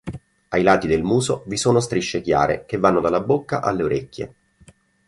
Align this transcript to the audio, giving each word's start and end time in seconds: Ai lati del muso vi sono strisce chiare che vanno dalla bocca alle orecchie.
Ai 0.47 0.63
lati 0.63 0.87
del 0.87 1.03
muso 1.03 1.43
vi 1.45 1.57
sono 1.57 1.79
strisce 1.79 2.21
chiare 2.21 2.65
che 2.65 2.79
vanno 2.79 3.01
dalla 3.01 3.21
bocca 3.21 3.61
alle 3.61 3.83
orecchie. 3.83 4.35